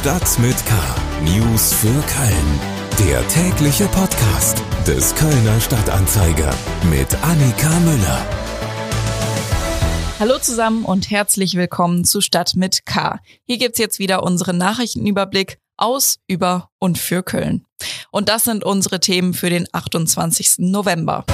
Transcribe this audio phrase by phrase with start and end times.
[0.00, 0.74] Stadt mit K.
[1.24, 2.60] News für Köln.
[3.06, 6.54] Der tägliche Podcast des Kölner Stadtanzeiger
[6.88, 8.26] mit Annika Müller.
[10.18, 13.18] Hallo zusammen und herzlich willkommen zu Stadt mit K.
[13.44, 17.66] Hier gibt's jetzt wieder unseren Nachrichtenüberblick aus, über und für Köln.
[18.10, 20.60] Und das sind unsere Themen für den 28.
[20.60, 21.26] November.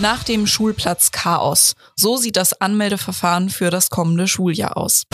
[0.00, 1.72] Nach dem Schulplatz Chaos.
[1.94, 5.04] So sieht das Anmeldeverfahren für das kommende Schuljahr aus.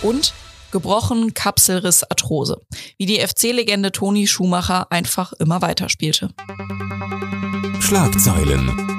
[0.00, 0.32] Und
[0.70, 2.60] gebrochen Kapselriss Arthrose.
[2.96, 6.30] Wie die FC-Legende Toni Schumacher einfach immer weiterspielte.
[7.80, 8.97] Schlagzeilen.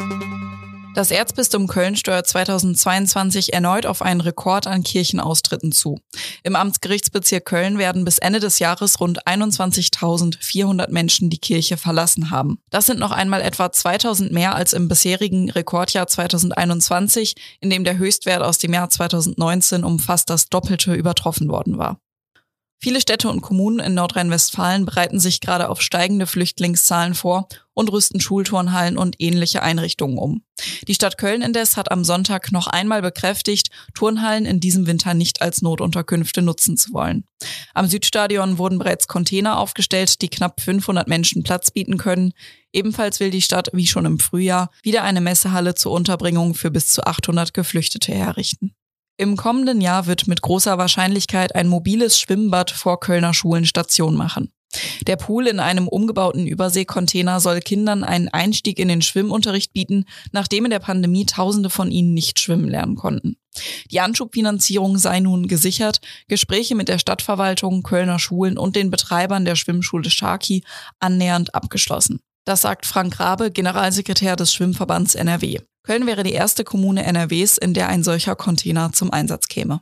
[1.00, 6.02] Das Erzbistum Köln steuert 2022 erneut auf einen Rekord an Kirchenaustritten zu.
[6.44, 12.60] Im Amtsgerichtsbezirk Köln werden bis Ende des Jahres rund 21.400 Menschen die Kirche verlassen haben.
[12.70, 17.98] Das sind noch einmal etwa 2000 mehr als im bisherigen Rekordjahr 2021, in dem der
[17.98, 22.02] Höchstwert aus dem Jahr 2019 um fast das Doppelte übertroffen worden war.
[22.82, 27.50] Viele Städte und Kommunen in Nordrhein-Westfalen bereiten sich gerade auf steigende Flüchtlingszahlen vor
[27.80, 30.44] und rüsten Schulturnhallen und ähnliche Einrichtungen um.
[30.88, 35.42] Die Stadt Köln indes hat am Sonntag noch einmal bekräftigt, Turnhallen in diesem Winter nicht
[35.42, 37.24] als Notunterkünfte nutzen zu wollen.
[37.74, 42.34] Am Südstadion wurden bereits Container aufgestellt, die knapp 500 Menschen Platz bieten können.
[42.74, 46.88] Ebenfalls will die Stadt, wie schon im Frühjahr, wieder eine Messehalle zur Unterbringung für bis
[46.88, 48.74] zu 800 Geflüchtete herrichten.
[49.16, 54.52] Im kommenden Jahr wird mit großer Wahrscheinlichkeit ein mobiles Schwimmbad vor Kölner Schulen Station machen.
[55.08, 60.66] Der Pool in einem umgebauten Überseekontainer soll Kindern einen Einstieg in den Schwimmunterricht bieten, nachdem
[60.66, 63.36] in der Pandemie Tausende von ihnen nicht schwimmen lernen konnten.
[63.92, 69.56] Die Anschubfinanzierung sei nun gesichert, Gespräche mit der Stadtverwaltung, Kölner Schulen und den Betreibern der
[69.56, 70.64] Schwimmschule Sharky
[71.00, 72.20] annähernd abgeschlossen.
[72.46, 75.60] Das sagt Frank Rabe, Generalsekretär des Schwimmverbands NRW.
[75.84, 79.82] Köln wäre die erste Kommune NRWs, in der ein solcher Container zum Einsatz käme.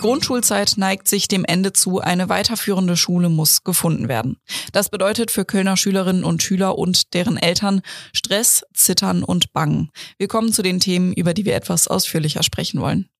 [0.00, 4.38] Die Grundschulzeit neigt sich dem Ende zu, eine weiterführende Schule muss gefunden werden.
[4.72, 7.82] Das bedeutet für Kölner Schülerinnen und Schüler und deren Eltern
[8.14, 9.90] Stress, Zittern und Bangen.
[10.16, 13.10] Wir kommen zu den Themen, über die wir etwas ausführlicher sprechen wollen.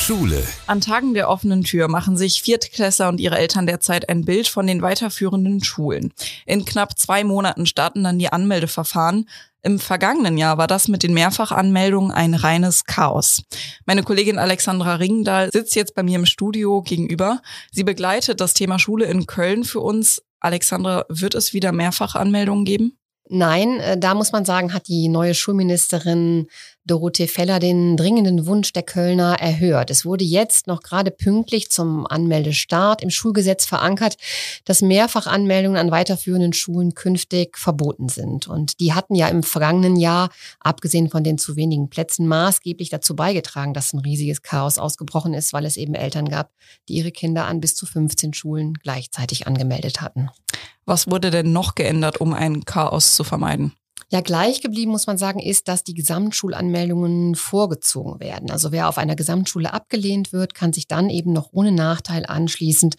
[0.00, 0.42] Schule.
[0.66, 4.66] An Tagen der offenen Tür machen sich Viertklässler und ihre Eltern derzeit ein Bild von
[4.66, 6.12] den weiterführenden Schulen.
[6.46, 9.28] In knapp zwei Monaten starten dann die Anmeldeverfahren.
[9.62, 13.42] Im vergangenen Jahr war das mit den Mehrfachanmeldungen ein reines Chaos.
[13.84, 17.42] Meine Kollegin Alexandra Ringdahl sitzt jetzt bei mir im Studio gegenüber.
[17.70, 20.22] Sie begleitet das Thema Schule in Köln für uns.
[20.40, 22.96] Alexandra, wird es wieder Mehrfachanmeldungen geben?
[23.32, 26.48] Nein, äh, da muss man sagen, hat die neue Schulministerin
[26.90, 29.90] Dorothee Feller den dringenden Wunsch der Kölner erhört.
[29.90, 34.16] Es wurde jetzt noch gerade pünktlich zum Anmeldestart im Schulgesetz verankert,
[34.64, 38.48] dass Mehrfachanmeldungen an weiterführenden Schulen künftig verboten sind.
[38.48, 43.14] Und die hatten ja im vergangenen Jahr, abgesehen von den zu wenigen Plätzen, maßgeblich dazu
[43.14, 46.50] beigetragen, dass ein riesiges Chaos ausgebrochen ist, weil es eben Eltern gab,
[46.88, 50.28] die ihre Kinder an bis zu 15 Schulen gleichzeitig angemeldet hatten.
[50.86, 53.74] Was wurde denn noch geändert, um ein Chaos zu vermeiden?
[54.12, 58.50] Ja, gleich geblieben muss man sagen, ist, dass die Gesamtschulanmeldungen vorgezogen werden.
[58.50, 62.96] Also wer auf einer Gesamtschule abgelehnt wird, kann sich dann eben noch ohne Nachteil anschließend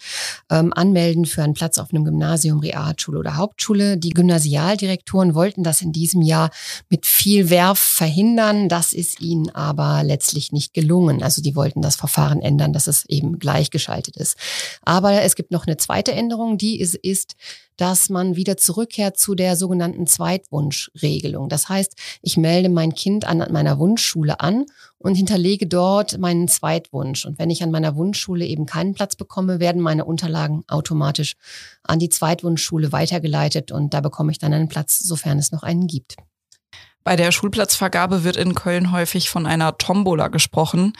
[0.49, 3.97] ähm, anmelden für einen Platz auf einem Gymnasium, Realschule oder Hauptschule.
[3.97, 6.49] Die Gymnasialdirektoren wollten das in diesem Jahr
[6.87, 8.69] mit viel Werf verhindern.
[8.69, 11.21] Das ist ihnen aber letztlich nicht gelungen.
[11.23, 14.37] Also die wollten das Verfahren ändern, dass es eben gleichgeschaltet ist.
[14.83, 17.35] Aber es gibt noch eine zweite Änderung, die ist, ist
[17.81, 20.05] dass man wieder zurückkehrt zu der sogenannten
[21.01, 21.49] Zweitwunschregelung.
[21.49, 24.65] Das heißt, ich melde mein Kind an meiner Wunschschule an
[24.97, 27.25] und hinterlege dort meinen Zweitwunsch.
[27.25, 31.35] Und wenn ich an meiner Wunschschule eben keinen Platz bekomme, werden meine Unterlagen automatisch
[31.83, 35.87] an die Zweitwunschschule weitergeleitet und da bekomme ich dann einen Platz, sofern es noch einen
[35.87, 36.15] gibt.
[37.03, 40.93] Bei der Schulplatzvergabe wird in Köln häufig von einer Tombola gesprochen.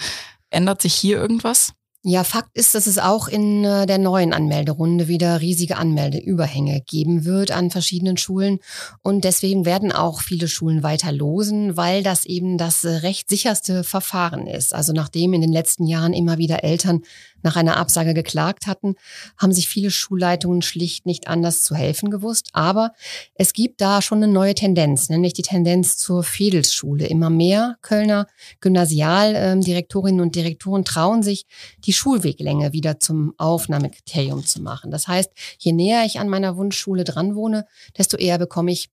[0.50, 1.74] Ändert sich hier irgendwas?
[2.04, 7.26] Ja, Fakt ist, dass es auch in äh, der neuen Anmelderunde wieder riesige Anmeldeüberhänge geben
[7.26, 8.58] wird an verschiedenen Schulen.
[9.04, 13.84] Und deswegen werden auch viele Schulen weiter losen, weil das eben das äh, recht sicherste
[13.84, 14.74] Verfahren ist.
[14.74, 17.02] Also nachdem in den letzten Jahren immer wieder Eltern
[17.44, 18.96] nach einer Absage geklagt hatten,
[19.38, 22.50] haben sich viele Schulleitungen schlicht nicht anders zu helfen gewusst.
[22.54, 22.94] Aber
[23.36, 27.06] es gibt da schon eine neue Tendenz, nämlich die Tendenz zur Fädelsschule.
[27.06, 28.26] Immer mehr Kölner
[28.60, 31.46] Gymnasialdirektorinnen und Direktoren trauen sich,
[31.86, 34.92] die Schulweglänge wieder zum Aufnahmekriterium zu machen.
[34.92, 37.66] Das heißt, je näher ich an meiner Wunschschule dran wohne,
[37.98, 38.90] desto eher bekomme ich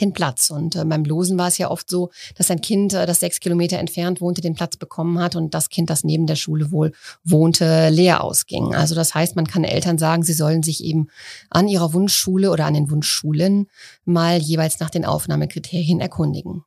[0.00, 0.50] den Platz.
[0.50, 3.40] Und äh, beim Losen war es ja oft so, dass ein Kind, äh, das sechs
[3.40, 6.92] Kilometer entfernt wohnte, den Platz bekommen hat und das Kind, das neben der Schule wohl
[7.24, 8.74] wohnte, leer ausging.
[8.74, 11.08] Also das heißt, man kann Eltern sagen, sie sollen sich eben
[11.50, 13.68] an ihrer Wunschschule oder an den Wunschschulen
[14.04, 16.64] mal jeweils nach den Aufnahmekriterien erkundigen.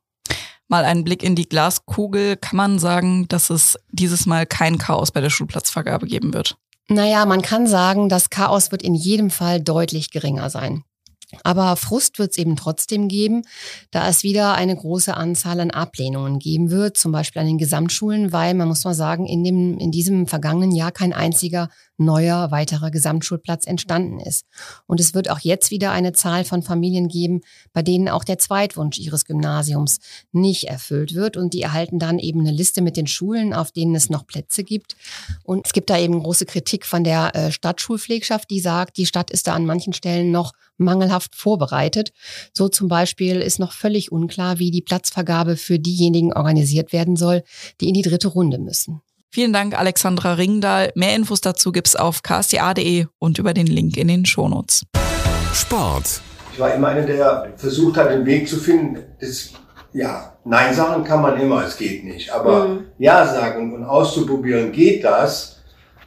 [0.70, 5.10] Mal einen Blick in die Glaskugel kann man sagen, dass es dieses Mal kein Chaos
[5.10, 6.56] bei der Schulplatzvergabe geben wird.
[6.88, 10.84] Naja, man kann sagen, das Chaos wird in jedem Fall deutlich geringer sein.
[11.42, 13.42] Aber Frust wird es eben trotzdem geben,
[13.90, 18.32] da es wieder eine große Anzahl an Ablehnungen geben wird, zum Beispiel an den Gesamtschulen,
[18.32, 21.68] weil man muss mal sagen, in, dem, in diesem vergangenen Jahr kein einziger
[22.00, 24.46] neuer weiterer Gesamtschulplatz entstanden ist.
[24.86, 27.42] Und es wird auch jetzt wieder eine Zahl von Familien geben,
[27.72, 29.98] bei denen auch der Zweitwunsch ihres Gymnasiums
[30.32, 31.36] nicht erfüllt wird.
[31.36, 34.64] Und die erhalten dann eben eine Liste mit den Schulen, auf denen es noch Plätze
[34.64, 34.96] gibt.
[35.44, 39.30] Und es gibt da eben große Kritik von der äh, Stadtschulpflegschaft, die sagt, die Stadt
[39.30, 42.12] ist da an manchen Stellen noch mangelhaft vorbereitet.
[42.52, 47.44] So zum Beispiel ist noch völlig unklar, wie die Platzvergabe für diejenigen organisiert werden soll,
[47.80, 49.02] die in die dritte Runde müssen.
[49.32, 50.90] Vielen Dank, Alexandra Ringdahl.
[50.96, 54.82] Mehr Infos dazu gibt's auf ksta.de und über den Link in den Shownotes.
[55.54, 56.20] Sport.
[56.52, 58.98] Ich war immer einer, der versucht hat, einen Weg zu finden.
[59.20, 59.50] Das,
[59.92, 62.28] ja, Nein sagen kann man immer, es geht nicht.
[62.32, 62.86] Aber mhm.
[62.98, 65.60] Ja sagen und auszuprobieren, geht das,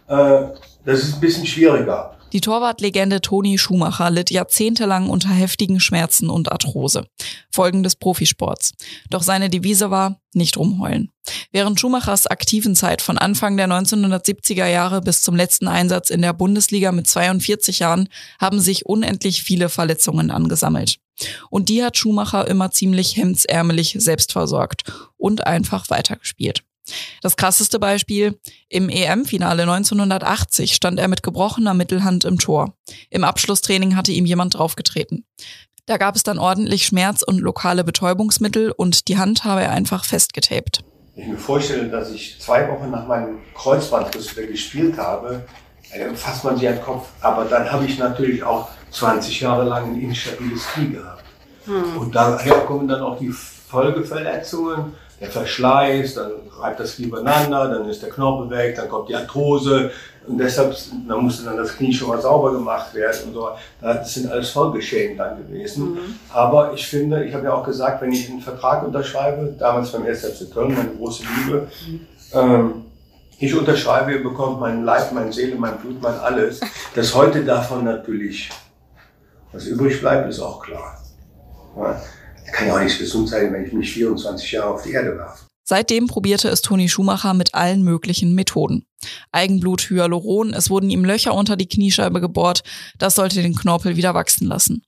[0.09, 0.41] äh,
[0.83, 2.17] das ist ein bisschen schwieriger.
[2.33, 7.05] Die Torwartlegende Toni Schumacher litt jahrzehntelang unter heftigen Schmerzen und Arthrose.
[7.51, 8.73] Folgen des Profisports.
[9.11, 11.11] Doch seine Devise war, nicht rumheulen.
[11.51, 16.33] Während Schumachers aktiven Zeit von Anfang der 1970er Jahre bis zum letzten Einsatz in der
[16.33, 18.09] Bundesliga mit 42 Jahren
[18.39, 20.97] haben sich unendlich viele Verletzungen angesammelt.
[21.51, 26.63] Und die hat Schumacher immer ziemlich hemdsärmelig selbst versorgt und einfach weitergespielt.
[27.21, 28.39] Das krasseste Beispiel,
[28.69, 32.73] im EM-Finale 1980 stand er mit gebrochener Mittelhand im Tor.
[33.09, 35.25] Im Abschlusstraining hatte ihm jemand draufgetreten.
[35.85, 40.05] Da gab es dann ordentlich Schmerz und lokale Betäubungsmittel und die Hand habe er einfach
[40.05, 40.83] festgetaped.
[41.15, 45.45] Ich mir vorstelle, dass ich zwei Wochen nach meinem Kreuzbandriss wieder gespielt habe,
[45.95, 47.07] dann fasst man sich an den Kopf.
[47.21, 51.23] Aber dann habe ich natürlich auch 20 Jahre lang ein instabiles Knie gehabt.
[51.65, 51.97] Hm.
[51.97, 54.93] Und daher kommen dann auch die Folgeverletzungen
[55.23, 59.15] der Verschleiß, dann reibt das Knie übereinander, dann ist der Knorpel weg, dann kommt die
[59.15, 59.91] Arthrose
[60.27, 60.75] und deshalb
[61.07, 63.49] dann musste dann das Knie schon mal sauber gemacht werden und so.
[63.79, 65.93] Das sind alles Folgeschäden dann gewesen.
[65.93, 66.15] Mhm.
[66.33, 70.05] Aber ich finde, ich habe ja auch gesagt, wenn ich einen Vertrag unterschreibe, damals beim
[70.05, 72.07] SFC Köln, meine große Liebe, mhm.
[72.33, 72.73] ähm,
[73.39, 76.59] ich unterschreibe, ihr bekommt meinen Leib, meine Seele, mein Blut, mein alles.
[76.95, 78.49] Dass heute davon natürlich
[79.53, 80.99] was übrig bleibt, ist auch klar.
[81.77, 81.95] Ja
[82.53, 85.45] kann ja auch nicht gesund sein, wenn ich mich 24 Jahre auf die Erde werfe.
[85.65, 88.85] Seitdem probierte es Toni Schumacher mit allen möglichen Methoden.
[89.31, 92.63] Eigenblut, Hyaluron, es wurden ihm Löcher unter die Kniescheibe gebohrt,
[92.97, 94.83] das sollte den Knorpel wieder wachsen lassen.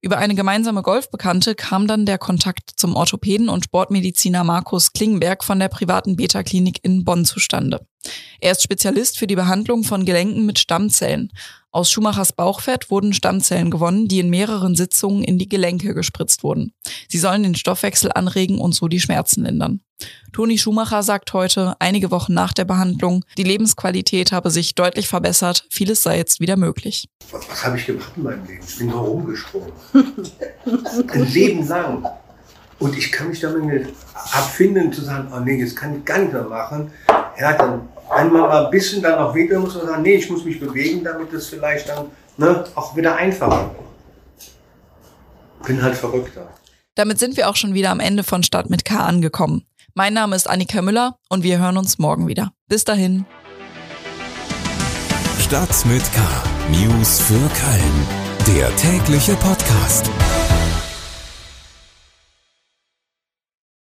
[0.00, 5.58] Über eine gemeinsame Golfbekannte kam dann der Kontakt zum Orthopäden und Sportmediziner Markus Klingenberg von
[5.58, 7.84] der privaten Beta-Klinik in Bonn zustande.
[8.40, 11.32] Er ist Spezialist für die Behandlung von Gelenken mit Stammzellen.
[11.78, 16.72] Aus Schumachers Bauchfett wurden Stammzellen gewonnen, die in mehreren Sitzungen in die Gelenke gespritzt wurden.
[17.06, 19.80] Sie sollen den Stoffwechsel anregen und so die Schmerzen lindern.
[20.32, 25.66] Toni Schumacher sagt heute, einige Wochen nach der Behandlung, die Lebensqualität habe sich deutlich verbessert,
[25.70, 27.08] vieles sei jetzt wieder möglich.
[27.30, 28.64] Was, was habe ich gemacht in meinem Leben?
[28.66, 29.72] Ich bin nur rumgesprungen.
[31.12, 32.08] Ein Leben lang.
[32.80, 36.32] Und ich kann mich damit abfinden, zu sagen, oh nee, jetzt kann ich gar nicht
[36.32, 36.90] mehr machen.
[37.38, 40.58] Ja, dann einmal ein bisschen dann auch wieder muss man sagen, nee, ich muss mich
[40.60, 42.06] bewegen, damit es vielleicht dann
[42.36, 45.66] ne, auch wieder einfacher wird.
[45.66, 46.48] Bin halt verrückter.
[46.94, 49.64] Damit sind wir auch schon wieder am Ende von Stadt mit K angekommen.
[49.94, 52.52] Mein Name ist Annika Müller und wir hören uns morgen wieder.
[52.68, 53.24] Bis dahin.
[55.40, 56.20] Stadt mit K.
[56.70, 58.56] News für Köln.
[58.56, 60.10] Der tägliche Podcast.